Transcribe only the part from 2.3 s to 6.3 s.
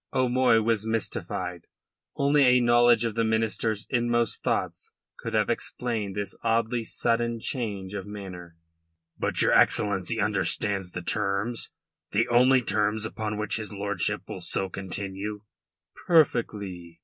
a knowledge of the minister's inmost thoughts could have explained